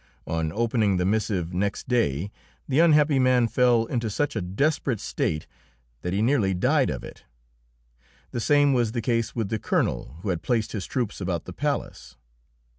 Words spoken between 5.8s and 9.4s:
that he nearly died of it. The same was the case